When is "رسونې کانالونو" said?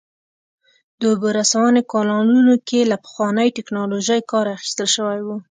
1.39-2.53